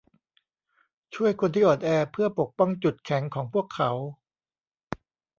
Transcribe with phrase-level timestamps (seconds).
[1.15, 3.91] ช่วยคนที่อ่อนแอเพื่อปกป้องจุดแข็งของพวกเขา